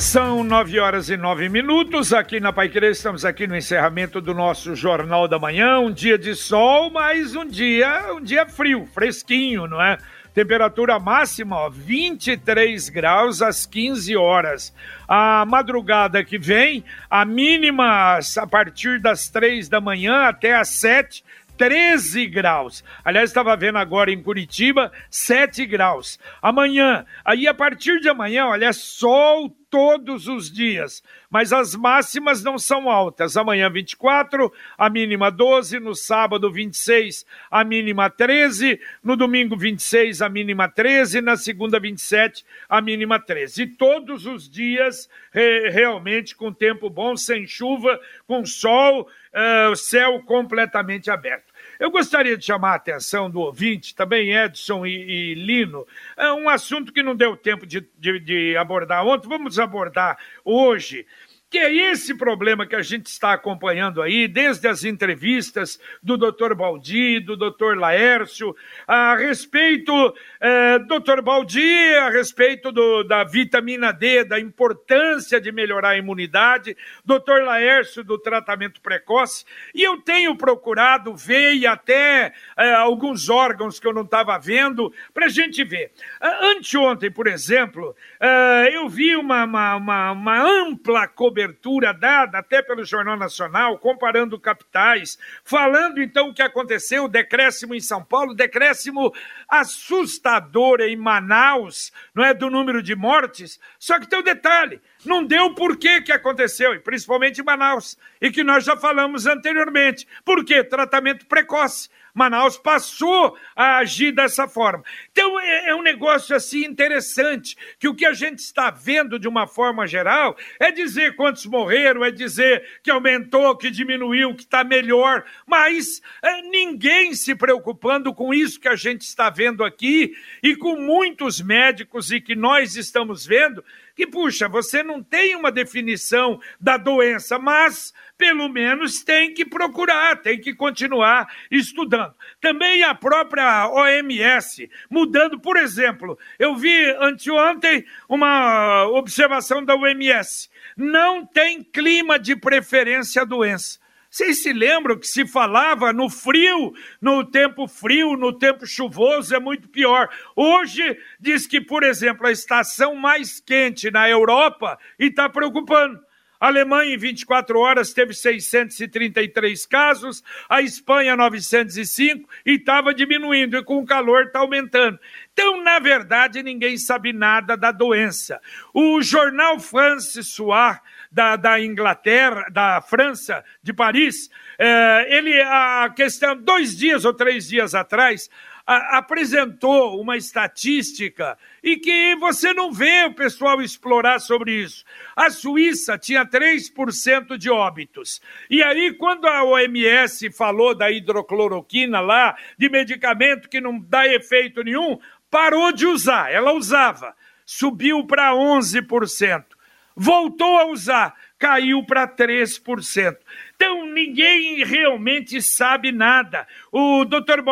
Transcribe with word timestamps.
São 0.00 0.42
nove 0.42 0.80
horas 0.80 1.10
e 1.10 1.16
nove 1.16 1.50
minutos 1.50 2.14
aqui 2.14 2.40
na 2.40 2.54
Pai 2.54 2.70
Querer. 2.70 2.92
Estamos 2.92 3.22
aqui 3.22 3.46
no 3.46 3.54
encerramento 3.54 4.18
do 4.18 4.32
nosso 4.32 4.74
Jornal 4.74 5.28
da 5.28 5.38
Manhã. 5.38 5.78
Um 5.78 5.92
dia 5.92 6.16
de 6.16 6.34
sol, 6.34 6.90
mas 6.90 7.36
um 7.36 7.44
dia, 7.44 8.14
um 8.14 8.20
dia 8.22 8.46
frio, 8.46 8.86
fresquinho, 8.86 9.66
não 9.66 9.80
é? 9.80 9.98
Temperatura 10.32 10.98
máxima, 10.98 11.54
ó, 11.54 11.68
23 11.68 12.88
graus 12.88 13.42
às 13.42 13.66
15 13.66 14.16
horas. 14.16 14.74
A 15.06 15.44
madrugada 15.46 16.24
que 16.24 16.38
vem, 16.38 16.82
a 17.10 17.26
mínima 17.26 18.18
a 18.38 18.46
partir 18.46 18.98
das 19.00 19.28
3 19.28 19.68
da 19.68 19.82
manhã 19.82 20.22
até 20.22 20.54
às 20.56 20.68
7, 20.68 21.22
13 21.58 22.26
graus. 22.26 22.82
Aliás, 23.04 23.28
estava 23.28 23.54
vendo 23.54 23.76
agora 23.76 24.10
em 24.10 24.22
Curitiba, 24.22 24.90
7 25.10 25.66
graus. 25.66 26.18
Amanhã, 26.40 27.04
aí 27.22 27.46
a 27.46 27.52
partir 27.52 28.00
de 28.00 28.08
amanhã, 28.08 28.46
olha, 28.46 28.72
sol 28.72 29.54
todos 29.70 30.26
os 30.26 30.50
dias, 30.50 31.02
mas 31.30 31.52
as 31.52 31.76
máximas 31.76 32.42
não 32.42 32.58
são 32.58 32.90
altas. 32.90 33.36
Amanhã 33.36 33.70
24, 33.70 34.52
a 34.76 34.90
mínima 34.90 35.30
12, 35.30 35.78
no 35.78 35.94
sábado 35.94 36.50
26, 36.50 37.24
a 37.50 37.62
mínima 37.62 38.10
13, 38.10 38.80
no 39.02 39.16
domingo 39.16 39.56
26, 39.56 40.20
a 40.20 40.28
mínima 40.28 40.68
13, 40.68 41.20
na 41.20 41.36
segunda 41.36 41.78
27, 41.78 42.44
a 42.68 42.80
mínima 42.80 43.20
13. 43.20 43.62
E 43.62 43.66
todos 43.66 44.26
os 44.26 44.50
dias 44.50 45.08
re 45.32 45.70
realmente 45.70 46.34
com 46.34 46.52
tempo 46.52 46.90
bom, 46.90 47.16
sem 47.16 47.46
chuva, 47.46 47.98
com 48.26 48.44
sol, 48.44 49.08
uh, 49.32 49.76
céu 49.76 50.20
completamente 50.24 51.10
aberto. 51.10 51.49
Eu 51.80 51.90
gostaria 51.90 52.36
de 52.36 52.44
chamar 52.44 52.72
a 52.72 52.74
atenção 52.74 53.30
do 53.30 53.40
ouvinte, 53.40 53.94
também 53.94 54.36
Edson 54.36 54.84
e, 54.84 55.32
e 55.32 55.34
Lino, 55.34 55.86
é 56.14 56.30
um 56.30 56.46
assunto 56.46 56.92
que 56.92 57.02
não 57.02 57.16
deu 57.16 57.34
tempo 57.34 57.66
de, 57.66 57.88
de, 57.98 58.20
de 58.20 58.54
abordar 58.54 59.02
ontem, 59.06 59.26
vamos 59.26 59.58
abordar 59.58 60.18
hoje 60.44 61.06
que 61.50 61.58
é 61.58 61.74
esse 61.90 62.14
problema 62.14 62.64
que 62.64 62.76
a 62.76 62.82
gente 62.82 63.06
está 63.06 63.32
acompanhando 63.32 64.00
aí, 64.00 64.28
desde 64.28 64.68
as 64.68 64.84
entrevistas 64.84 65.80
do 66.00 66.16
doutor 66.16 66.54
Baldi, 66.54 67.18
do 67.18 67.36
doutor 67.36 67.76
Laércio, 67.76 68.54
a 68.86 69.16
respeito, 69.16 69.92
é, 70.40 70.78
doutor 70.78 71.20
Baldi, 71.20 71.60
a 71.96 72.08
respeito 72.08 72.70
do, 72.70 73.02
da 73.02 73.24
vitamina 73.24 73.92
D, 73.92 74.22
da 74.22 74.38
importância 74.38 75.40
de 75.40 75.50
melhorar 75.50 75.90
a 75.90 75.98
imunidade, 75.98 76.76
doutor 77.04 77.42
Laércio 77.42 78.04
do 78.04 78.16
tratamento 78.16 78.80
precoce, 78.80 79.44
e 79.74 79.82
eu 79.82 80.00
tenho 80.00 80.36
procurado 80.36 81.16
ver 81.16 81.54
e 81.54 81.66
até 81.66 82.32
é, 82.56 82.74
alguns 82.74 83.28
órgãos 83.28 83.80
que 83.80 83.88
eu 83.88 83.92
não 83.92 84.02
estava 84.02 84.38
vendo, 84.38 84.92
para 85.12 85.26
a 85.26 85.28
gente 85.28 85.64
ver. 85.64 85.90
Anteontem, 86.20 87.10
por 87.10 87.26
exemplo, 87.26 87.96
é, 88.20 88.70
eu 88.72 88.88
vi 88.88 89.16
uma, 89.16 89.42
uma, 89.44 89.74
uma, 89.74 90.12
uma 90.12 90.42
ampla 90.42 91.08
cobertura 91.08 91.39
cobertura 91.40 91.94
dada 91.94 92.38
até 92.38 92.60
pelo 92.60 92.84
Jornal 92.84 93.16
Nacional, 93.16 93.78
comparando 93.78 94.38
capitais, 94.38 95.18
falando 95.42 96.02
então 96.02 96.28
o 96.28 96.34
que 96.34 96.42
aconteceu, 96.42 97.04
o 97.04 97.08
decréscimo 97.08 97.74
em 97.74 97.80
São 97.80 98.04
Paulo, 98.04 98.34
decréscimo 98.34 99.12
assustador 99.48 100.80
em 100.80 100.96
Manaus, 100.96 101.92
não 102.14 102.22
é, 102.22 102.34
do 102.34 102.50
número 102.50 102.82
de 102.82 102.94
mortes. 102.94 103.58
Só 103.78 103.98
que 103.98 104.06
tem 104.06 104.18
um 104.18 104.22
detalhe, 104.22 104.80
não 105.04 105.24
deu 105.24 105.54
por 105.54 105.78
que 105.78 106.02
que 106.02 106.12
aconteceu, 106.12 106.74
e 106.74 106.78
principalmente 106.78 107.40
em 107.40 107.44
Manaus, 107.44 107.96
e 108.20 108.30
que 108.30 108.44
nós 108.44 108.64
já 108.64 108.76
falamos 108.76 109.26
anteriormente. 109.26 110.06
Por 110.24 110.44
quê? 110.44 110.62
Tratamento 110.62 111.24
precoce. 111.24 111.88
Manaus 112.14 112.58
passou 112.58 113.36
a 113.54 113.78
agir 113.78 114.12
dessa 114.12 114.48
forma. 114.48 114.82
Então 115.12 115.38
é, 115.40 115.70
é, 115.70 115.74
um 115.74 115.82
negócio 115.82 116.34
assim 116.34 116.64
interessante, 116.64 117.56
que 117.78 117.88
o 117.88 117.94
que 117.94 118.06
a 118.06 118.12
gente 118.12 118.40
está 118.40 118.70
vendo 118.70 119.18
de 119.18 119.28
uma 119.28 119.46
forma 119.46 119.86
geral 119.86 120.36
é 120.58 120.70
dizer 120.70 121.16
quantos 121.16 121.46
morreram, 121.46 122.04
é 122.04 122.10
dizer 122.10 122.80
que 122.82 122.90
aumentou, 122.90 123.56
que 123.56 123.70
diminuiu, 123.70 124.34
que 124.34 124.42
está 124.42 124.64
melhor, 124.64 125.24
mas 125.46 126.00
é, 126.22 126.42
ninguém 126.42 127.14
se 127.14 127.34
preocupando 127.34 128.14
com 128.14 128.32
isso 128.32 128.60
que 128.60 128.68
a 128.68 128.76
gente 128.76 129.02
está 129.02 129.30
vendo 129.30 129.64
aqui 129.64 130.14
e 130.42 130.56
com 130.56 130.76
muitos 130.76 131.40
médicos 131.40 132.10
e 132.10 132.20
que 132.20 132.34
nós 132.34 132.76
estamos 132.76 133.26
vendo 133.26 133.64
que, 134.00 134.06
puxa, 134.06 134.48
você 134.48 134.82
não 134.82 135.02
tem 135.02 135.36
uma 135.36 135.52
definição 135.52 136.40
da 136.58 136.78
doença, 136.78 137.38
mas 137.38 137.92
pelo 138.16 138.48
menos 138.48 139.04
tem 139.04 139.34
que 139.34 139.44
procurar, 139.44 140.22
tem 140.22 140.40
que 140.40 140.54
continuar 140.54 141.30
estudando. 141.50 142.14
Também 142.40 142.82
a 142.82 142.94
própria 142.94 143.68
OMS, 143.68 144.70
mudando, 144.88 145.38
por 145.38 145.58
exemplo, 145.58 146.18
eu 146.38 146.56
vi 146.56 146.82
anteontem 146.98 147.84
uma 148.08 148.86
observação 148.86 149.62
da 149.62 149.76
OMS. 149.76 150.48
Não 150.74 151.26
tem 151.26 151.62
clima 151.62 152.18
de 152.18 152.34
preferência 152.34 153.20
à 153.20 153.24
doença. 153.26 153.78
Vocês 154.10 154.42
se 154.42 154.52
lembram 154.52 154.98
que 154.98 155.06
se 155.06 155.24
falava 155.24 155.92
no 155.92 156.10
frio, 156.10 156.74
no 157.00 157.24
tempo 157.24 157.68
frio, 157.68 158.16
no 158.16 158.36
tempo 158.36 158.66
chuvoso, 158.66 159.34
é 159.34 159.38
muito 159.38 159.68
pior. 159.68 160.08
Hoje 160.34 160.98
diz 161.20 161.46
que, 161.46 161.60
por 161.60 161.84
exemplo, 161.84 162.26
a 162.26 162.32
estação 162.32 162.96
mais 162.96 163.40
quente 163.40 163.88
na 163.88 164.10
Europa 164.10 164.76
e 164.98 165.06
está 165.06 165.28
preocupando. 165.28 166.00
A 166.40 166.46
Alemanha, 166.46 166.94
em 166.94 166.96
24 166.96 167.58
horas, 167.58 167.92
teve 167.92 168.14
633 168.14 169.66
casos, 169.66 170.24
a 170.48 170.62
Espanha, 170.62 171.14
905, 171.14 172.26
e 172.46 172.52
estava 172.52 172.94
diminuindo, 172.94 173.58
e 173.58 173.62
com 173.62 173.76
o 173.76 173.84
calor 173.84 174.24
está 174.24 174.38
aumentando. 174.38 174.98
Então, 175.34 175.62
na 175.62 175.78
verdade, 175.78 176.42
ninguém 176.42 176.78
sabe 176.78 177.12
nada 177.12 177.58
da 177.58 177.70
doença. 177.70 178.40
O 178.72 179.02
jornal 179.02 179.60
France 179.60 180.24
Soir, 180.24 180.80
da, 181.10 181.36
da 181.36 181.60
Inglaterra, 181.60 182.46
da 182.50 182.80
França, 182.80 183.44
de 183.62 183.72
Paris, 183.72 184.30
é, 184.58 185.06
ele, 185.08 185.40
a 185.42 185.92
questão, 185.94 186.36
dois 186.36 186.76
dias 186.76 187.04
ou 187.04 187.12
três 187.12 187.48
dias 187.48 187.74
atrás, 187.74 188.30
a, 188.66 188.98
apresentou 188.98 190.00
uma 190.00 190.16
estatística 190.16 191.36
e 191.62 191.76
que 191.76 192.14
você 192.16 192.54
não 192.54 192.72
vê 192.72 193.06
o 193.06 193.14
pessoal 193.14 193.60
explorar 193.60 194.20
sobre 194.20 194.52
isso. 194.62 194.84
A 195.16 195.30
Suíça 195.30 195.98
tinha 195.98 196.24
3% 196.24 197.36
de 197.36 197.50
óbitos. 197.50 198.20
E 198.48 198.62
aí, 198.62 198.92
quando 198.92 199.26
a 199.26 199.42
OMS 199.42 200.30
falou 200.30 200.74
da 200.74 200.90
hidrocloroquina 200.90 202.00
lá, 202.00 202.36
de 202.56 202.68
medicamento 202.68 203.48
que 203.48 203.60
não 203.60 203.80
dá 203.80 204.06
efeito 204.06 204.62
nenhum, 204.62 204.98
parou 205.28 205.72
de 205.72 205.86
usar. 205.86 206.30
Ela 206.30 206.52
usava, 206.52 207.16
subiu 207.44 208.06
para 208.06 208.32
11% 208.32 209.59
voltou 210.02 210.56
a 210.56 210.64
usar, 210.64 211.14
caiu 211.38 211.84
para 211.84 212.08
3%. 212.08 213.18
Então 213.54 213.84
ninguém 213.84 214.64
realmente 214.64 215.42
sabe 215.42 215.92
nada. 215.92 216.46
O 216.72 217.04
Dr. 217.04 217.42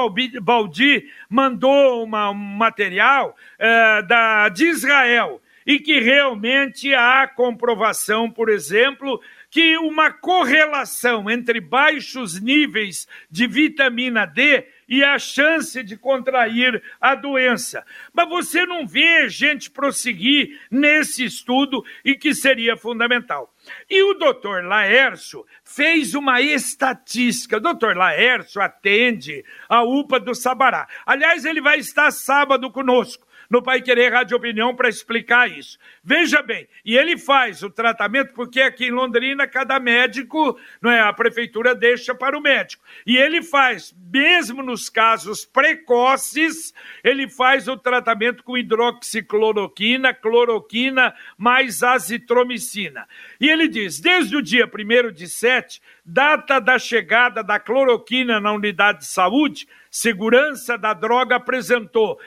Baldi 0.40 1.04
mandou 1.28 2.02
uma, 2.02 2.30
um 2.30 2.34
material 2.34 3.36
uh, 3.60 4.06
da, 4.06 4.48
de 4.48 4.64
Israel 4.64 5.42
e 5.66 5.78
que 5.78 6.00
realmente 6.00 6.94
há 6.94 7.28
comprovação, 7.28 8.30
por 8.30 8.48
exemplo, 8.48 9.20
que 9.50 9.76
uma 9.76 10.10
correlação 10.10 11.28
entre 11.28 11.60
baixos 11.60 12.40
níveis 12.40 13.06
de 13.30 13.46
vitamina 13.46 14.24
D 14.24 14.64
e 14.88 15.04
a 15.04 15.18
chance 15.18 15.82
de 15.82 15.96
contrair 15.96 16.82
a 17.00 17.14
doença. 17.14 17.84
Mas 18.12 18.28
você 18.28 18.64
não 18.64 18.86
vê 18.86 19.28
gente 19.28 19.70
prosseguir 19.70 20.58
nesse 20.70 21.24
estudo 21.24 21.84
e 22.04 22.14
que 22.14 22.34
seria 22.34 22.76
fundamental. 22.76 23.52
E 23.90 24.02
o 24.02 24.14
doutor 24.14 24.64
Laércio 24.64 25.44
fez 25.62 26.14
uma 26.14 26.40
estatística. 26.40 27.58
O 27.58 27.60
doutor 27.60 27.96
Laércio 27.96 28.62
atende 28.62 29.44
a 29.68 29.82
UPA 29.82 30.18
do 30.18 30.34
Sabará. 30.34 30.88
Aliás, 31.04 31.44
ele 31.44 31.60
vai 31.60 31.78
estar 31.78 32.10
sábado 32.10 32.70
conosco 32.70 33.27
no 33.48 33.62
Pai 33.62 33.80
Querer 33.80 34.12
Rádio 34.12 34.36
Opinião 34.36 34.74
para 34.74 34.88
explicar 34.88 35.50
isso. 35.50 35.78
Veja 36.04 36.42
bem, 36.42 36.68
e 36.84 36.96
ele 36.96 37.16
faz 37.16 37.62
o 37.62 37.70
tratamento 37.70 38.34
porque 38.34 38.60
aqui 38.60 38.86
em 38.86 38.90
Londrina 38.90 39.46
cada 39.46 39.80
médico, 39.80 40.58
não 40.82 40.90
é, 40.90 41.00
a 41.00 41.12
prefeitura 41.12 41.74
deixa 41.74 42.14
para 42.14 42.36
o 42.36 42.42
médico. 42.42 42.84
E 43.06 43.16
ele 43.16 43.42
faz, 43.42 43.94
mesmo 44.12 44.62
nos 44.62 44.90
casos 44.90 45.44
precoces, 45.46 46.74
ele 47.02 47.28
faz 47.28 47.68
o 47.68 47.76
tratamento 47.76 48.42
com 48.42 48.58
hidroxicloroquina, 48.58 50.12
cloroquina 50.12 51.14
mais 51.36 51.82
azitromicina. 51.82 53.06
E 53.40 53.48
ele 53.48 53.68
diz: 53.68 53.98
desde 53.98 54.36
o 54.36 54.42
dia 54.42 54.66
1 54.66 55.12
de 55.12 55.26
7, 55.26 55.80
data 56.04 56.58
da 56.58 56.78
chegada 56.78 57.42
da 57.42 57.58
cloroquina 57.58 58.40
na 58.40 58.52
unidade 58.52 59.00
de 59.00 59.06
saúde, 59.06 59.66
segurança 59.90 60.76
da 60.76 60.92
droga 60.92 61.36
apresentou 61.36 62.18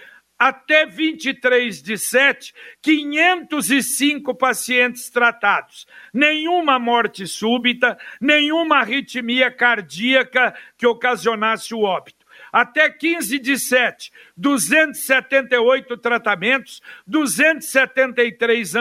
até 0.41 0.87
23 0.87 1.83
de 1.83 1.99
7, 1.99 2.51
505 2.81 4.33
pacientes 4.33 5.07
tratados. 5.07 5.85
Nenhuma 6.11 6.79
morte 6.79 7.27
súbita, 7.27 7.95
nenhuma 8.19 8.77
arritmia 8.77 9.51
cardíaca 9.51 10.55
que 10.75 10.87
ocasionasse 10.87 11.75
o 11.75 11.81
óbito. 11.81 12.25
Até 12.51 12.89
15 12.89 13.37
de 13.37 13.59
7, 13.59 14.11
278 14.35 15.95
tratamentos, 15.97 16.81
273 17.05 18.73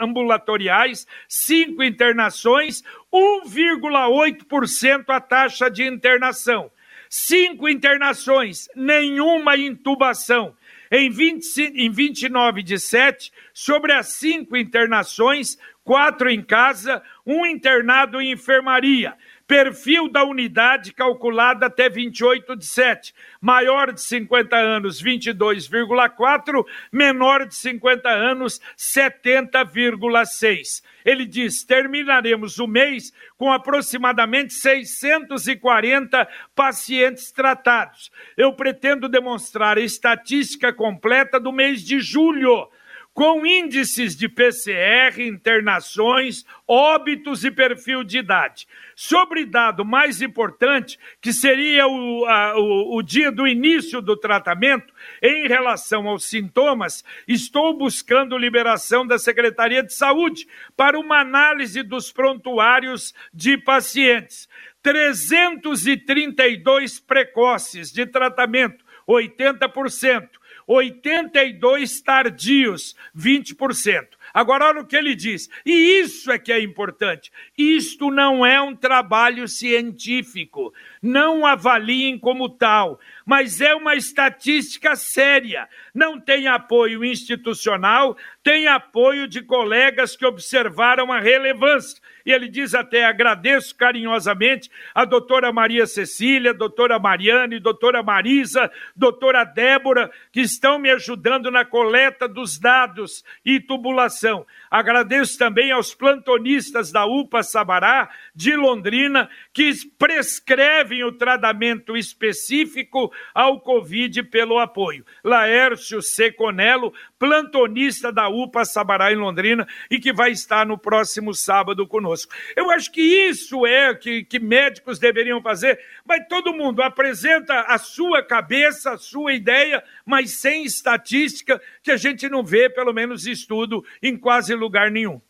ambulatoriais, 0.00 1.06
5 1.28 1.82
internações, 1.82 2.82
1,8% 3.12 5.04
a 5.08 5.20
taxa 5.20 5.68
de 5.68 5.86
internação. 5.86 6.70
5 7.14 7.68
internações, 7.68 8.70
nenhuma 8.74 9.54
intubação. 9.54 10.56
Em, 10.90 11.10
20, 11.10 11.58
em 11.74 11.90
29 11.90 12.62
de 12.62 12.78
7, 12.78 13.30
sobre 13.52 13.92
as 13.92 14.14
cinco 14.14 14.56
internações, 14.56 15.58
quatro 15.84 16.30
em 16.30 16.42
casa, 16.42 17.02
um 17.26 17.44
internado 17.44 18.18
em 18.18 18.32
enfermaria. 18.32 19.14
Perfil 19.52 20.08
da 20.08 20.24
unidade 20.24 20.94
calculada 20.94 21.66
até 21.66 21.86
28 21.86 22.56
de 22.56 22.64
7. 22.64 23.14
Maior 23.38 23.92
de 23.92 24.00
50 24.00 24.56
anos, 24.56 25.02
22,4. 25.02 26.64
Menor 26.90 27.44
de 27.44 27.54
50 27.54 28.08
anos, 28.08 28.62
70,6. 28.78 30.82
Ele 31.04 31.26
diz: 31.26 31.64
terminaremos 31.64 32.58
o 32.58 32.66
mês 32.66 33.12
com 33.36 33.52
aproximadamente 33.52 34.54
640 34.54 36.26
pacientes 36.54 37.30
tratados. 37.30 38.10
Eu 38.38 38.54
pretendo 38.54 39.06
demonstrar 39.06 39.76
a 39.76 39.82
estatística 39.82 40.72
completa 40.72 41.38
do 41.38 41.52
mês 41.52 41.84
de 41.84 42.00
julho 42.00 42.70
com 43.14 43.44
índices 43.44 44.16
de 44.16 44.26
PCR, 44.28 45.20
internações, 45.20 46.46
óbitos 46.66 47.44
e 47.44 47.50
perfil 47.50 48.02
de 48.02 48.16
idade. 48.18 48.66
Sobre 48.96 49.44
dado 49.44 49.84
mais 49.84 50.22
importante, 50.22 50.98
que 51.20 51.30
seria 51.32 51.86
o, 51.86 52.24
a, 52.24 52.58
o, 52.58 52.96
o 52.96 53.02
dia 53.02 53.30
do 53.30 53.46
início 53.46 54.00
do 54.00 54.16
tratamento, 54.16 54.94
em 55.22 55.46
relação 55.46 56.08
aos 56.08 56.24
sintomas, 56.24 57.04
estou 57.28 57.76
buscando 57.76 58.38
liberação 58.38 59.06
da 59.06 59.18
Secretaria 59.18 59.82
de 59.82 59.92
Saúde 59.92 60.48
para 60.74 60.98
uma 60.98 61.20
análise 61.20 61.82
dos 61.82 62.10
prontuários 62.10 63.12
de 63.32 63.58
pacientes. 63.58 64.48
332 64.82 66.98
precoces 66.98 67.92
de 67.92 68.06
tratamento, 68.06 68.82
80%. 69.06 70.41
82 70.66 72.00
tardios, 72.00 72.96
20%. 73.16 74.06
Agora, 74.34 74.66
olha 74.66 74.80
o 74.80 74.86
que 74.86 74.96
ele 74.96 75.14
diz. 75.14 75.48
E 75.64 76.00
isso 76.00 76.30
é 76.30 76.38
que 76.38 76.52
é 76.52 76.60
importante. 76.60 77.30
Isto 77.56 78.10
não 78.10 78.44
é 78.46 78.60
um 78.60 78.74
trabalho 78.74 79.46
científico. 79.46 80.72
Não 81.02 81.44
avaliem 81.44 82.18
como 82.18 82.48
tal, 82.48 82.98
mas 83.26 83.60
é 83.60 83.74
uma 83.74 83.94
estatística 83.94 84.96
séria. 84.96 85.68
Não 85.94 86.18
tem 86.18 86.46
apoio 86.46 87.04
institucional, 87.04 88.16
tem 88.42 88.66
apoio 88.66 89.28
de 89.28 89.42
colegas 89.42 90.16
que 90.16 90.24
observaram 90.24 91.12
a 91.12 91.20
relevância. 91.20 92.01
E 92.24 92.32
ele 92.32 92.48
diz 92.48 92.74
até: 92.74 93.04
agradeço 93.04 93.74
carinhosamente 93.74 94.70
a 94.94 95.04
doutora 95.04 95.52
Maria 95.52 95.86
Cecília, 95.86 96.54
doutora 96.54 96.98
Mariane, 96.98 97.58
doutora 97.58 98.02
Marisa, 98.02 98.70
doutora 98.94 99.44
Débora, 99.44 100.10
que 100.30 100.40
estão 100.40 100.78
me 100.78 100.90
ajudando 100.90 101.50
na 101.50 101.64
coleta 101.64 102.28
dos 102.28 102.58
dados 102.58 103.24
e 103.44 103.60
tubulação. 103.60 104.46
Agradeço 104.70 105.36
também 105.36 105.70
aos 105.70 105.94
plantonistas 105.94 106.90
da 106.90 107.04
UPA 107.04 107.42
Sabará, 107.42 108.08
de 108.34 108.56
Londrina, 108.56 109.28
que 109.52 109.72
prescrevem 109.98 111.04
o 111.04 111.12
tratamento 111.12 111.96
específico 111.96 113.12
ao 113.34 113.60
Covid 113.60 114.22
pelo 114.24 114.58
apoio. 114.58 115.04
Laércio 115.22 116.00
Seconello, 116.00 116.92
plantonista 117.18 118.12
da 118.12 118.28
UPA 118.28 118.64
Sabará 118.64 119.12
em 119.12 119.16
Londrina 119.16 119.66
e 119.90 119.98
que 119.98 120.12
vai 120.12 120.30
estar 120.30 120.66
no 120.66 120.78
próximo 120.78 121.34
sábado 121.34 121.86
conosco. 121.86 122.11
Eu 122.54 122.70
acho 122.70 122.90
que 122.90 123.00
isso 123.00 123.66
é 123.66 123.94
que, 123.94 124.24
que 124.24 124.38
médicos 124.38 124.98
deveriam 124.98 125.42
fazer, 125.42 125.78
mas 126.04 126.26
todo 126.28 126.54
mundo 126.54 126.82
apresenta 126.82 127.60
a 127.62 127.78
sua 127.78 128.22
cabeça, 128.22 128.92
a 128.92 128.98
sua 128.98 129.32
ideia, 129.32 129.82
mas 130.04 130.32
sem 130.32 130.64
estatística, 130.64 131.60
que 131.82 131.90
a 131.90 131.96
gente 131.96 132.28
não 132.28 132.44
vê, 132.44 132.68
pelo 132.68 132.92
menos 132.92 133.26
estudo, 133.26 133.84
em 134.02 134.16
quase 134.16 134.54
lugar 134.54 134.90
nenhum. 134.90 135.20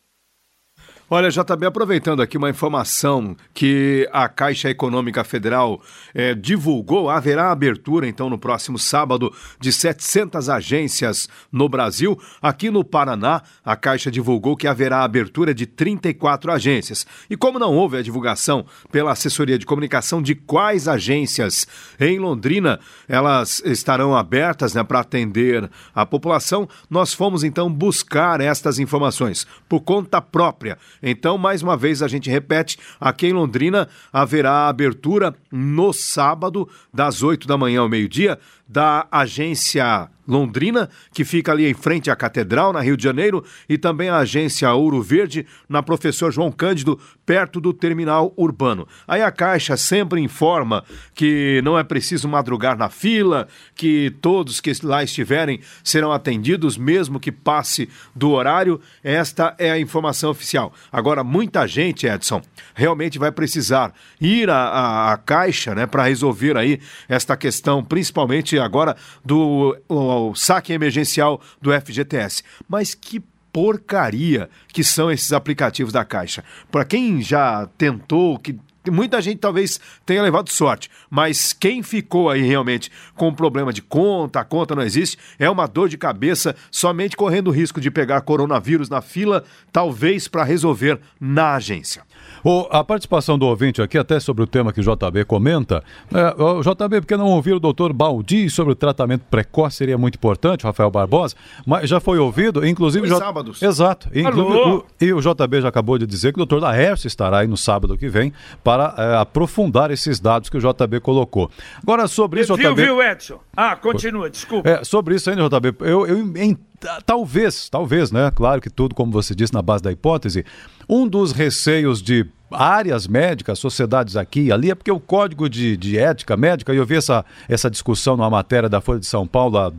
Olha, 1.15 1.29
JB, 1.29 1.67
aproveitando 1.67 2.23
aqui 2.23 2.39
uma 2.39 2.49
informação 2.49 3.35
que 3.53 4.09
a 4.11 4.27
Caixa 4.27 4.71
Econômica 4.71 5.23
Federal 5.23 5.79
eh, 6.11 6.33
divulgou, 6.33 7.07
haverá 7.07 7.51
abertura 7.51 8.07
então 8.07 8.31
no 8.31 8.39
próximo 8.39 8.79
sábado 8.79 9.31
de 9.59 9.71
700 9.71 10.49
agências 10.49 11.29
no 11.51 11.69
Brasil. 11.69 12.19
Aqui 12.41 12.71
no 12.71 12.83
Paraná, 12.83 13.43
a 13.63 13.75
Caixa 13.75 14.09
divulgou 14.09 14.57
que 14.57 14.65
haverá 14.65 15.03
abertura 15.03 15.53
de 15.53 15.67
34 15.67 16.51
agências. 16.51 17.05
E 17.29 17.37
como 17.37 17.59
não 17.59 17.75
houve 17.75 17.97
a 17.97 18.01
divulgação 18.01 18.65
pela 18.91 19.11
assessoria 19.11 19.59
de 19.59 19.67
comunicação 19.67 20.19
de 20.19 20.33
quais 20.33 20.87
agências 20.87 21.67
em 21.99 22.17
Londrina 22.17 22.79
elas 23.07 23.61
estarão 23.65 24.17
abertas 24.17 24.73
né, 24.73 24.83
para 24.83 25.01
atender 25.01 25.69
a 25.93 26.07
população, 26.07 26.67
nós 26.89 27.13
fomos 27.13 27.43
então 27.43 27.71
buscar 27.71 28.41
estas 28.41 28.79
informações 28.79 29.45
por 29.69 29.81
conta 29.81 30.19
própria. 30.19 30.75
Então, 31.03 31.37
mais 31.37 31.61
uma 31.61 31.75
vez, 31.75 32.01
a 32.01 32.07
gente 32.07 32.29
repete: 32.29 32.77
aqui 32.99 33.27
em 33.27 33.33
Londrina 33.33 33.89
haverá 34.11 34.69
abertura 34.69 35.35
no 35.51 35.91
sábado, 35.91 36.69
das 36.93 37.21
8 37.21 37.45
da 37.45 37.57
manhã 37.57 37.81
ao 37.81 37.89
meio-dia, 37.89 38.39
da 38.65 39.05
agência 39.11 40.09
Londrina, 40.27 40.89
que 41.13 41.25
fica 41.25 41.51
ali 41.51 41.65
em 41.69 41.73
frente 41.73 42.09
à 42.09 42.15
Catedral, 42.15 42.73
na 42.73 42.81
Rio 42.81 42.97
de 42.97 43.03
Janeiro, 43.03 43.43
e 43.67 43.77
também 43.77 44.09
a 44.09 44.17
agência 44.17 44.71
Ouro 44.73 45.01
Verde, 45.01 45.45
na 45.67 45.83
Professor 45.83 46.31
João 46.31 46.51
Cândido, 46.51 46.99
perto 47.25 47.59
do 47.59 47.73
terminal 47.73 48.33
urbano. 48.37 48.87
Aí 49.07 49.21
a 49.21 49.31
Caixa 49.31 49.77
sempre 49.77 50.21
informa 50.21 50.83
que 51.13 51.61
não 51.63 51.77
é 51.77 51.83
preciso 51.83 52.27
madrugar 52.27 52.77
na 52.77 52.89
fila, 52.89 53.47
que 53.75 54.13
todos 54.21 54.59
que 54.59 54.71
lá 54.83 55.03
estiverem 55.03 55.59
serão 55.83 56.11
atendidos, 56.11 56.77
mesmo 56.77 57.19
que 57.19 57.31
passe 57.31 57.89
do 58.15 58.31
horário. 58.31 58.79
Esta 59.03 59.55
é 59.57 59.71
a 59.71 59.79
informação 59.79 60.31
oficial. 60.31 60.73
Agora, 60.91 61.23
muita 61.23 61.67
gente, 61.67 62.07
Edson, 62.07 62.41
realmente 62.73 63.19
vai 63.19 63.31
precisar 63.31 63.93
ir 64.19 64.49
à, 64.49 65.11
à 65.11 65.17
Caixa 65.17 65.75
né, 65.75 65.85
para 65.85 66.03
resolver 66.03 66.57
aí 66.57 66.79
esta 67.07 67.35
questão, 67.37 67.83
principalmente 67.83 68.57
agora 68.57 68.95
do 69.23 69.75
o 70.13 70.35
saque 70.35 70.73
emergencial 70.73 71.41
do 71.61 71.71
FGTS. 71.71 72.43
Mas 72.67 72.93
que 72.93 73.21
porcaria 73.51 74.49
que 74.69 74.83
são 74.83 75.11
esses 75.11 75.31
aplicativos 75.31 75.93
da 75.93 76.03
Caixa. 76.03 76.43
Para 76.71 76.83
quem 76.83 77.21
já 77.21 77.67
tentou, 77.77 78.39
que 78.39 78.59
muita 78.91 79.21
gente 79.21 79.37
talvez 79.37 79.79
tenha 80.05 80.21
levado 80.21 80.49
sorte, 80.49 80.89
mas 81.09 81.53
quem 81.53 81.83
ficou 81.83 82.29
aí 82.29 82.41
realmente 82.41 82.91
com 83.15 83.33
problema 83.33 83.71
de 83.71 83.81
conta, 83.81 84.39
a 84.39 84.45
conta 84.45 84.75
não 84.75 84.83
existe, 84.83 85.17
é 85.39 85.49
uma 85.49 85.67
dor 85.67 85.89
de 85.89 85.97
cabeça, 85.97 86.55
somente 86.71 87.15
correndo 87.15 87.47
o 87.47 87.51
risco 87.51 87.79
de 87.79 87.91
pegar 87.91 88.21
coronavírus 88.21 88.89
na 88.89 89.01
fila, 89.01 89.43
talvez 89.71 90.27
para 90.27 90.43
resolver 90.43 90.99
na 91.19 91.55
agência. 91.55 92.03
O, 92.43 92.67
a 92.71 92.83
participação 92.83 93.37
do 93.37 93.45
ouvinte 93.45 93.81
aqui, 93.81 93.97
até 93.97 94.19
sobre 94.19 94.43
o 94.43 94.47
tema 94.47 94.73
que 94.73 94.79
o 94.79 94.83
JB 94.83 95.25
comenta. 95.25 95.83
É, 96.13 96.41
o 96.41 96.61
JB, 96.61 97.01
porque 97.01 97.15
não 97.15 97.27
ouviu 97.27 97.55
o 97.55 97.59
doutor 97.59 97.93
Baldi 97.93 98.49
sobre 98.49 98.73
o 98.73 98.75
tratamento 98.75 99.23
precoce 99.29 99.77
seria 99.77 99.97
muito 99.97 100.15
importante, 100.15 100.63
Rafael 100.63 100.91
Barbosa, 100.91 101.35
mas 101.65 101.89
já 101.89 101.99
foi 101.99 102.17
ouvido, 102.19 102.65
inclusive. 102.65 103.07
J... 103.07 103.17
sábados. 103.17 103.61
Exato. 103.61 104.09
Inclusive, 104.13 104.57
o, 104.57 104.85
e 104.99 105.13
o 105.13 105.21
JB 105.21 105.61
já 105.61 105.69
acabou 105.69 105.97
de 105.97 106.05
dizer 106.05 106.33
que 106.33 106.37
o 106.37 106.45
doutor 106.45 106.61
Laércio 106.61 107.07
estará 107.07 107.39
aí 107.39 107.47
no 107.47 107.57
sábado 107.57 107.97
que 107.97 108.09
vem 108.09 108.33
para 108.63 108.72
para 108.73 108.95
é, 108.97 109.17
aprofundar 109.17 109.91
esses 109.91 110.19
dados 110.19 110.49
que 110.49 110.57
o 110.57 110.59
JB 110.59 110.99
colocou. 110.99 111.49
Agora, 111.81 112.07
sobre 112.07 112.41
isso, 112.41 112.55
viu, 112.55 112.73
JB... 112.73 112.85
Viu, 112.85 113.01
Edson? 113.03 113.39
Ah, 113.55 113.75
continua, 113.75 114.29
desculpa. 114.29 114.67
É, 114.67 114.83
sobre 114.83 115.15
isso 115.15 115.29
ainda, 115.29 115.47
JB, 115.47 115.75
eu, 115.81 116.07
eu 116.07 116.57
talvez, 117.05 117.69
talvez, 117.69 118.11
né? 118.11 118.31
Claro 118.35 118.59
que 118.59 118.69
tudo, 118.69 118.95
como 118.95 119.11
você 119.11 119.35
disse, 119.35 119.53
na 119.53 119.61
base 119.61 119.83
da 119.83 119.91
hipótese, 119.91 120.43
um 120.89 121.07
dos 121.07 121.31
receios 121.31 122.01
de 122.01 122.25
áreas 122.51 123.07
médicas, 123.07 123.59
sociedades 123.59 124.15
aqui 124.15 124.41
e 124.41 124.51
ali, 124.51 124.71
é 124.71 124.75
porque 124.75 124.91
o 124.91 124.99
código 124.99 125.47
de, 125.47 125.77
de 125.77 125.97
ética 125.97 126.35
médica, 126.35 126.73
e 126.73 126.77
eu 126.77 126.85
vi 126.85 126.95
essa, 126.95 127.23
essa 127.47 127.69
discussão 127.69 128.17
numa 128.17 128.29
matéria 128.29 128.69
da 128.69 128.81
Folha 128.81 128.99
de 128.99 129.07
São 129.07 129.27
Paulo 129.27 129.57
há, 129.57 129.71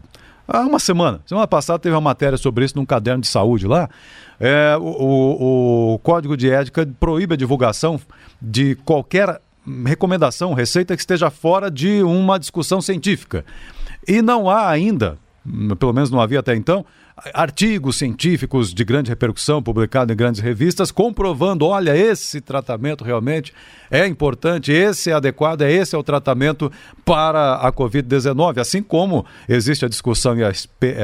há 0.47 0.61
uma 0.61 0.79
semana. 0.79 1.21
Semana 1.27 1.47
passada 1.47 1.79
teve 1.79 1.95
uma 1.95 2.01
matéria 2.01 2.37
sobre 2.39 2.65
isso 2.65 2.77
num 2.77 2.87
caderno 2.87 3.21
de 3.21 3.29
saúde 3.29 3.67
lá. 3.67 3.89
É, 4.39 4.77
o, 4.79 4.83
o, 4.83 5.95
o 5.95 5.99
código 5.99 6.37
de 6.37 6.51
ética 6.51 6.89
proíbe 6.99 7.35
a 7.35 7.37
divulgação 7.37 8.01
de 8.41 8.75
qualquer 8.77 9.41
recomendação, 9.85 10.53
receita 10.53 10.95
que 10.95 11.03
esteja 11.03 11.31
fora 11.31 11.71
de 11.71 12.03
uma 12.03 12.39
discussão 12.39 12.81
científica. 12.81 13.45
E 14.07 14.21
não 14.21 14.51
há 14.51 14.69
ainda, 14.69 15.17
pelo 15.79 15.93
menos 15.93 16.11
não 16.11 16.21
havia 16.21 16.41
até 16.41 16.55
então, 16.55 16.85
artigos 17.33 17.97
científicos 17.97 18.75
de 18.75 18.85
grande 18.85 19.09
repercussão 19.09 19.63
publicados 19.63 20.13
em 20.13 20.17
grandes 20.17 20.41
revistas 20.41 20.91
comprovando, 20.91 21.65
olha, 21.65 21.97
esse 21.97 22.41
tratamento 22.41 23.05
realmente 23.05 23.53
é 23.91 24.07
importante, 24.07 24.73
esse 24.73 25.11
é 25.11 25.13
adequado, 25.13 25.63
é 25.63 25.71
esse 25.71 25.95
é 25.95 25.99
o 25.99 26.03
tratamento 26.03 26.71
para 27.05 27.55
a 27.55 27.73
Covid-19. 27.73 28.59
Assim 28.59 28.83
como 28.83 29.25
existe 29.49 29.85
a 29.85 29.89
discussão 29.89 30.37
e 30.37 30.43
a, 30.43 30.53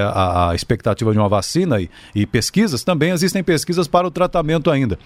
a, 0.08 0.50
a 0.50 0.54
expectativa 0.54 1.12
de 1.12 1.18
uma 1.18 1.28
vacina 1.28 1.80
e, 1.80 1.88
e, 2.14 2.26
pesquisas, 2.26 2.82
também 2.82 3.12
existem 3.12 3.42
pesquisas 3.44 3.86
para 3.86 4.06
o 4.06 4.10
tratamento 4.10 4.70
ainda. 4.70 4.96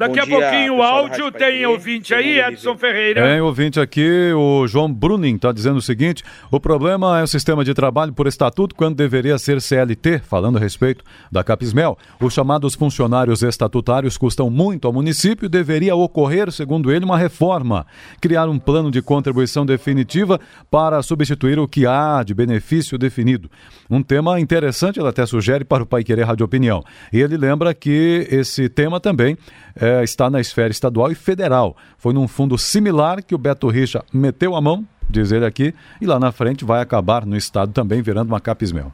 Daqui 0.00 0.14
Bom 0.14 0.22
a 0.22 0.24
dia, 0.24 0.40
pouquinho 0.40 0.76
o 0.78 0.82
áudio 0.82 1.30
tem 1.30 1.66
ouvinte 1.66 2.14
aí, 2.14 2.40
Edson 2.40 2.74
Ferreira. 2.74 3.22
Tem 3.22 3.38
ouvinte 3.42 3.78
aqui, 3.78 4.32
o 4.32 4.66
João 4.66 4.90
Bruning 4.90 5.34
está 5.34 5.52
dizendo 5.52 5.76
o 5.76 5.82
seguinte: 5.82 6.24
o 6.50 6.58
problema 6.58 7.20
é 7.20 7.22
o 7.22 7.26
sistema 7.26 7.62
de 7.62 7.74
trabalho 7.74 8.10
por 8.10 8.26
estatuto 8.26 8.74
quando 8.74 8.96
deveria 8.96 9.36
ser 9.36 9.60
CLT, 9.60 10.20
falando 10.20 10.56
a 10.56 10.58
respeito 10.58 11.04
da 11.30 11.44
Capismel. 11.44 11.98
Os 12.18 12.32
chamados 12.32 12.74
funcionários 12.74 13.42
estatutários 13.42 14.16
custam 14.16 14.48
muito 14.48 14.86
ao 14.86 14.92
município, 14.94 15.50
deveria 15.50 15.94
ocorrer, 15.94 16.50
segundo 16.50 16.90
ele, 16.90 17.04
uma 17.04 17.18
reforma, 17.18 17.86
criar 18.22 18.48
um 18.48 18.58
plano 18.58 18.90
de 18.90 19.02
contribuição 19.02 19.66
definitiva 19.66 20.40
para 20.70 21.02
substituir 21.02 21.58
o 21.58 21.68
que 21.68 21.86
há 21.86 22.22
de 22.22 22.32
benefício 22.32 22.96
definido. 22.96 23.50
Um 23.90 24.02
tema 24.02 24.40
interessante, 24.40 24.98
ele 24.98 25.08
até 25.08 25.26
sugere 25.26 25.62
para 25.62 25.82
o 25.82 25.86
Pai 25.86 26.02
Querer 26.02 26.22
Rádio 26.24 26.46
Opinião. 26.46 26.82
E 27.12 27.20
ele 27.20 27.36
lembra 27.36 27.74
que 27.74 28.26
esse 28.30 28.66
tema 28.66 28.98
também 28.98 29.36
é, 29.74 30.02
está 30.02 30.30
na 30.30 30.40
esfera 30.40 30.70
estadual 30.70 31.10
e 31.10 31.14
federal. 31.14 31.76
Foi 31.98 32.12
num 32.12 32.28
fundo 32.28 32.56
similar 32.56 33.22
que 33.22 33.34
o 33.34 33.38
Beto 33.38 33.68
Richa 33.68 34.04
meteu 34.12 34.54
a 34.54 34.60
mão, 34.60 34.86
diz 35.08 35.32
ele 35.32 35.44
aqui, 35.44 35.74
e 36.00 36.06
lá 36.06 36.18
na 36.18 36.32
frente 36.32 36.64
vai 36.64 36.80
acabar 36.80 37.26
no 37.26 37.36
estado 37.36 37.72
também 37.72 38.02
virando 38.02 38.28
uma 38.28 38.40
capismel. 38.40 38.92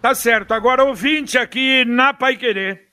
Tá 0.00 0.14
certo. 0.14 0.52
Agora 0.52 0.84
ouvinte 0.84 1.36
aqui 1.36 1.84
na 1.84 2.14
Pai 2.14 2.36
Querer. 2.36 2.88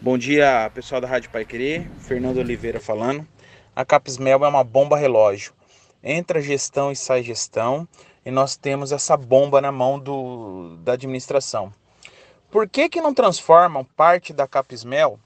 Bom 0.00 0.16
dia, 0.16 0.70
pessoal 0.74 1.00
da 1.00 1.08
Rádio 1.08 1.30
Pai 1.30 1.44
Querer. 1.44 1.86
Fernando 1.98 2.38
Oliveira 2.38 2.80
falando. 2.80 3.26
A 3.74 3.84
Capismel 3.84 4.42
é 4.44 4.48
uma 4.48 4.64
bomba 4.64 4.96
relógio. 4.96 5.52
Entra 6.02 6.40
gestão 6.40 6.90
e 6.90 6.96
sai 6.96 7.22
gestão 7.22 7.86
e 8.24 8.30
nós 8.30 8.56
temos 8.56 8.90
essa 8.90 9.16
bomba 9.16 9.60
na 9.60 9.70
mão 9.70 9.98
do, 9.98 10.76
da 10.78 10.94
administração. 10.94 11.72
Por 12.50 12.68
que, 12.68 12.88
que 12.88 13.00
não 13.00 13.14
transformam 13.14 13.84
parte 13.84 14.32
da 14.32 14.46
Capismel 14.48 15.18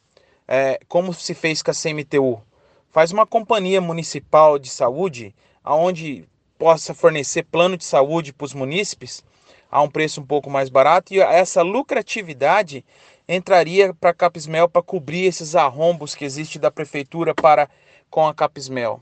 é, 0.53 0.81
como 0.89 1.15
se 1.15 1.33
fez 1.33 1.63
com 1.63 1.71
a 1.71 1.75
CMTU. 1.75 2.43
Faz 2.91 3.13
uma 3.13 3.25
companhia 3.25 3.81
municipal 3.81 4.59
de 4.59 4.69
saúde, 4.69 5.33
aonde 5.63 6.29
possa 6.59 6.93
fornecer 6.93 7.45
plano 7.45 7.77
de 7.77 7.85
saúde 7.85 8.33
para 8.33 8.47
os 8.47 8.53
munícipes, 8.53 9.23
a 9.71 9.81
um 9.81 9.89
preço 9.89 10.21
um 10.21 10.27
pouco 10.27 10.51
mais 10.51 10.69
barato 10.69 11.15
e 11.15 11.21
essa 11.21 11.63
lucratividade 11.63 12.85
entraria 13.29 13.95
para 13.95 14.11
a 14.11 14.15
Capismel 14.15 14.69
para 14.69 14.83
cobrir 14.83 15.25
esses 15.25 15.55
arrombos 15.55 16.17
que 16.17 16.25
existem 16.25 16.61
da 16.61 16.73
prefeitura 16.73 17.33
para 17.33 17.71
com 18.11 18.27
a 18.27 18.35
Capismel. 18.35 19.01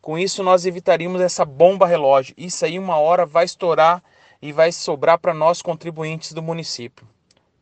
Com 0.00 0.16
isso 0.18 0.42
nós 0.42 0.64
evitaríamos 0.64 1.20
essa 1.20 1.44
bomba 1.44 1.86
relógio. 1.86 2.34
Isso 2.38 2.64
aí 2.64 2.78
uma 2.78 2.96
hora 2.96 3.26
vai 3.26 3.44
estourar 3.44 4.02
e 4.40 4.50
vai 4.50 4.72
sobrar 4.72 5.18
para 5.18 5.34
nós 5.34 5.60
contribuintes 5.60 6.32
do 6.32 6.42
município. 6.42 7.06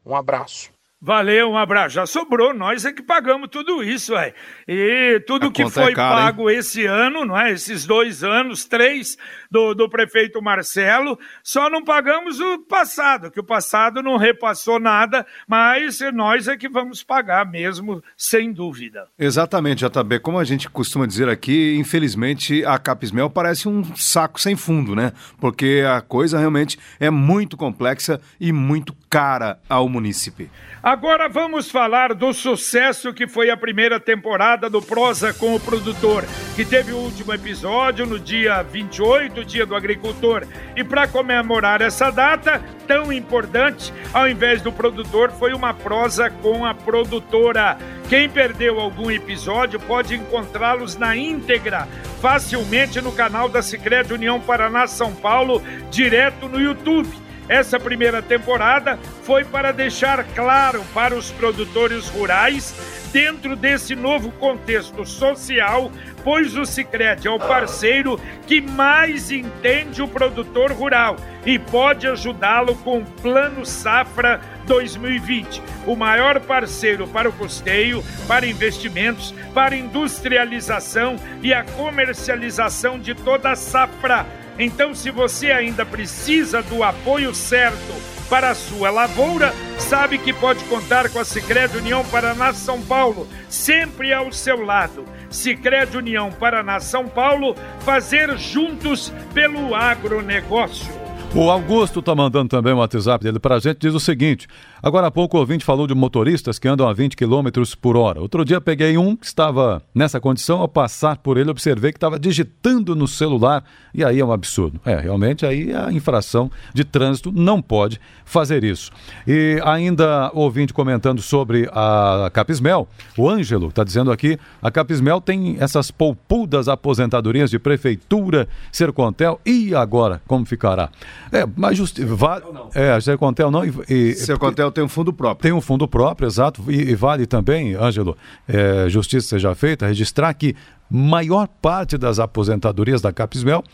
Um 0.06 0.14
abraço. 0.14 0.73
Valeu, 1.06 1.50
um 1.50 1.58
abraço. 1.58 1.96
Já 1.96 2.06
sobrou, 2.06 2.54
nós 2.54 2.86
é 2.86 2.90
que 2.90 3.02
pagamos 3.02 3.50
tudo 3.50 3.84
isso, 3.84 4.16
é. 4.16 4.32
E 4.66 5.22
tudo 5.26 5.48
A 5.48 5.52
que 5.52 5.64
é 5.64 5.68
foi 5.68 5.92
é 5.92 5.94
cara, 5.94 6.14
pago 6.16 6.48
hein? 6.48 6.56
esse 6.56 6.86
ano, 6.86 7.26
não 7.26 7.38
é? 7.38 7.52
Esses 7.52 7.84
dois 7.84 8.24
anos, 8.24 8.64
três 8.64 9.18
do, 9.50 9.74
do 9.74 9.86
prefeito 9.86 10.40
Marcelo, 10.40 11.18
só 11.42 11.68
não 11.68 11.84
pagamos 11.84 12.40
o 12.40 12.60
passado, 12.60 13.30
que 13.30 13.38
o 13.38 13.44
passado 13.44 14.02
não 14.02 14.16
repassou 14.16 14.80
nada, 14.80 15.26
mas 15.46 16.00
nós 16.14 16.48
é 16.48 16.56
que 16.56 16.70
vamos 16.70 17.02
pagar 17.02 17.44
mesmo, 17.44 18.02
sem 18.16 18.50
dúvida. 18.50 19.06
Exatamente, 19.18 19.84
JB. 19.86 20.20
Como 20.20 20.38
a 20.38 20.44
gente 20.44 20.70
costuma 20.70 21.04
dizer 21.04 21.28
aqui, 21.28 21.76
infelizmente 21.78 22.64
a 22.64 22.78
Capismel 22.78 23.28
parece 23.28 23.68
um 23.68 23.94
saco 23.94 24.40
sem 24.40 24.56
fundo, 24.56 24.96
né? 24.96 25.12
Porque 25.38 25.84
a 25.86 26.00
coisa 26.00 26.38
realmente 26.38 26.78
é 26.98 27.10
muito 27.10 27.58
complexa 27.58 28.18
e 28.40 28.50
muito 28.52 28.96
cara 29.10 29.58
ao 29.68 29.86
munícipe. 29.86 30.50
Agora 30.94 31.28
vamos 31.28 31.72
falar 31.72 32.14
do 32.14 32.32
sucesso 32.32 33.12
que 33.12 33.26
foi 33.26 33.50
a 33.50 33.56
primeira 33.56 33.98
temporada 33.98 34.70
do 34.70 34.80
Prosa 34.80 35.34
com 35.34 35.52
o 35.52 35.58
Produtor, 35.58 36.24
que 36.54 36.64
teve 36.64 36.92
o 36.92 36.98
último 36.98 37.34
episódio 37.34 38.06
no 38.06 38.16
dia 38.16 38.62
28, 38.62 39.44
dia 39.44 39.66
do 39.66 39.74
agricultor. 39.74 40.46
E 40.76 40.84
para 40.84 41.08
comemorar 41.08 41.82
essa 41.82 42.12
data 42.12 42.62
tão 42.86 43.12
importante, 43.12 43.92
ao 44.12 44.28
invés 44.28 44.62
do 44.62 44.70
produtor, 44.70 45.32
foi 45.32 45.52
uma 45.52 45.74
prosa 45.74 46.30
com 46.30 46.64
a 46.64 46.72
produtora. 46.72 47.76
Quem 48.08 48.28
perdeu 48.28 48.78
algum 48.78 49.10
episódio 49.10 49.80
pode 49.80 50.14
encontrá-los 50.14 50.96
na 50.96 51.16
íntegra, 51.16 51.88
facilmente 52.22 53.00
no 53.00 53.10
canal 53.10 53.48
da 53.48 53.62
Sicredi 53.62 54.14
União 54.14 54.40
Paraná 54.40 54.86
São 54.86 55.12
Paulo, 55.12 55.60
direto 55.90 56.48
no 56.48 56.60
YouTube. 56.60 57.23
Essa 57.48 57.78
primeira 57.78 58.22
temporada 58.22 58.98
foi 59.22 59.44
para 59.44 59.72
deixar 59.72 60.24
claro 60.34 60.82
para 60.94 61.14
os 61.14 61.30
produtores 61.30 62.08
rurais, 62.08 62.74
dentro 63.12 63.54
desse 63.54 63.94
novo 63.94 64.32
contexto 64.32 65.06
social, 65.06 65.88
pois 66.24 66.56
o 66.56 66.66
Sicredi 66.66 67.28
é 67.28 67.30
o 67.30 67.38
parceiro 67.38 68.18
que 68.44 68.60
mais 68.60 69.30
entende 69.30 70.02
o 70.02 70.08
produtor 70.08 70.72
rural 70.72 71.16
e 71.46 71.56
pode 71.56 72.08
ajudá-lo 72.08 72.74
com 72.78 72.98
o 72.98 73.04
Plano 73.04 73.64
Safra 73.64 74.40
2020, 74.66 75.62
o 75.86 75.94
maior 75.94 76.40
parceiro 76.40 77.06
para 77.06 77.28
o 77.28 77.32
custeio, 77.32 78.02
para 78.26 78.46
investimentos, 78.46 79.32
para 79.54 79.76
industrialização 79.76 81.14
e 81.40 81.54
a 81.54 81.62
comercialização 81.62 82.98
de 82.98 83.14
toda 83.14 83.52
a 83.52 83.56
safra 83.56 84.26
então, 84.58 84.94
se 84.94 85.10
você 85.10 85.50
ainda 85.50 85.84
precisa 85.84 86.62
do 86.62 86.82
apoio 86.82 87.34
certo 87.34 88.14
para 88.28 88.50
a 88.50 88.54
sua 88.54 88.90
lavoura, 88.90 89.52
sabe 89.78 90.18
que 90.18 90.32
pode 90.32 90.64
contar 90.64 91.10
com 91.10 91.18
a 91.18 91.24
Sicredi 91.24 91.76
União 91.76 92.04
Paraná 92.04 92.52
São 92.52 92.80
Paulo, 92.80 93.28
sempre 93.48 94.12
ao 94.12 94.32
seu 94.32 94.64
lado. 94.64 95.04
Sicredi 95.28 95.96
União 95.96 96.30
Paraná 96.30 96.80
São 96.80 97.08
Paulo, 97.08 97.56
fazer 97.80 98.36
juntos 98.38 99.12
pelo 99.34 99.74
agronegócio. 99.74 101.03
O 101.36 101.50
Augusto 101.50 101.98
está 101.98 102.14
mandando 102.14 102.48
também 102.48 102.72
um 102.72 102.76
WhatsApp 102.76 103.24
dele 103.24 103.40
para 103.40 103.56
a 103.56 103.58
gente, 103.58 103.78
diz 103.78 103.92
o 103.92 103.98
seguinte: 103.98 104.46
agora 104.80 105.08
há 105.08 105.10
pouco 105.10 105.36
o 105.36 105.40
ouvinte 105.40 105.64
falou 105.64 105.84
de 105.84 105.92
motoristas 105.92 106.60
que 106.60 106.68
andam 106.68 106.88
a 106.88 106.92
20 106.92 107.16
km 107.16 107.48
por 107.80 107.96
hora. 107.96 108.20
Outro 108.20 108.44
dia 108.44 108.60
peguei 108.60 108.96
um 108.96 109.16
que 109.16 109.26
estava 109.26 109.82
nessa 109.92 110.20
condição, 110.20 110.60
ao 110.60 110.68
passar 110.68 111.16
por 111.16 111.36
ele, 111.36 111.50
observei 111.50 111.90
que 111.90 111.96
estava 111.96 112.20
digitando 112.20 112.94
no 112.94 113.08
celular, 113.08 113.64
e 113.92 114.04
aí 114.04 114.20
é 114.20 114.24
um 114.24 114.30
absurdo. 114.30 114.80
É, 114.84 114.94
realmente 114.94 115.44
aí 115.44 115.74
a 115.74 115.90
infração 115.90 116.48
de 116.72 116.84
trânsito 116.84 117.32
não 117.32 117.60
pode 117.60 118.00
fazer 118.24 118.62
isso. 118.62 118.92
E 119.26 119.60
ainda 119.64 120.30
o 120.34 120.38
ouvinte 120.38 120.72
comentando 120.72 121.20
sobre 121.20 121.68
a 121.72 122.30
Capismel, 122.32 122.86
o 123.18 123.28
Ângelo 123.28 123.70
está 123.70 123.82
dizendo 123.82 124.12
aqui: 124.12 124.38
a 124.62 124.70
Capismel 124.70 125.20
tem 125.20 125.56
essas 125.58 125.90
poupudas 125.90 126.68
aposentadorias 126.68 127.50
de 127.50 127.58
prefeitura, 127.58 128.46
Sercontel, 128.70 129.40
e 129.44 129.74
agora 129.74 130.22
como 130.28 130.46
ficará? 130.46 130.90
É, 131.32 131.44
mas 131.56 131.76
justi 131.76 132.04
vale, 132.04 132.44
é, 132.74 132.92
a 132.92 133.00
Sercontel 133.00 133.50
não. 133.50 133.64
E, 133.64 133.72
e, 133.88 134.14
Sercontel 134.14 134.70
tem 134.70 134.84
um 134.84 134.88
fundo 134.88 135.12
próprio. 135.12 135.42
Tem 135.42 135.52
um 135.52 135.60
fundo 135.60 135.86
próprio, 135.88 136.26
exato. 136.26 136.62
E, 136.68 136.90
e 136.90 136.94
vale 136.94 137.26
também, 137.26 137.74
Ângelo, 137.74 138.16
é, 138.48 138.88
justiça 138.88 139.28
seja 139.28 139.54
feita, 139.54 139.86
registrar 139.86 140.32
que 140.34 140.54
maior 140.90 141.48
parte 141.60 141.96
das 141.96 142.18
aposentadorias 142.18 143.00
da 143.00 143.12
Capismel 143.12 143.64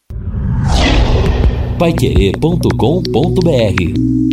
Paiquerê.com.br 1.78 4.25